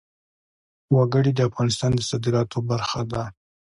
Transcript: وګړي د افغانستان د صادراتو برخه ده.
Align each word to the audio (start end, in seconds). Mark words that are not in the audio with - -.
وګړي 0.95 1.31
د 1.35 1.39
افغانستان 1.49 1.91
د 1.95 1.99
صادراتو 2.09 2.57
برخه 2.69 2.99
ده. 3.11 3.23